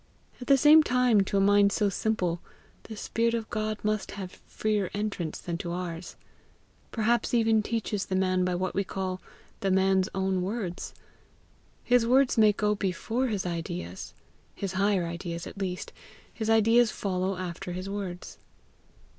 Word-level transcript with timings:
At 0.41 0.47
the 0.47 0.57
same 0.57 0.81
time, 0.81 1.21
to 1.25 1.37
a 1.37 1.39
mind 1.39 1.71
so 1.71 1.87
simple, 1.89 2.41
the 2.85 2.97
spirit 2.97 3.35
of 3.35 3.51
God 3.51 3.77
must 3.83 4.09
have 4.17 4.39
freer 4.47 4.89
entrance 4.95 5.37
than 5.37 5.59
to 5.59 5.71
ours 5.73 6.15
perhaps 6.89 7.35
even 7.35 7.61
teaches 7.61 8.07
the 8.07 8.15
man 8.15 8.43
by 8.43 8.55
what 8.55 8.73
we 8.73 8.83
call 8.83 9.21
THE 9.59 9.69
MAN'S 9.69 10.09
OWN 10.15 10.41
WORDS. 10.41 10.95
His 11.83 12.03
words 12.07 12.35
may 12.35 12.51
go 12.51 12.73
before 12.73 13.27
his 13.27 13.45
ideas 13.45 14.15
his 14.55 14.73
higher 14.73 15.05
ideas 15.05 15.45
at 15.45 15.59
least 15.59 15.93
his 16.33 16.49
ideas 16.49 16.89
follow 16.89 17.37
after 17.37 17.71
his 17.73 17.87
words. 17.87 18.39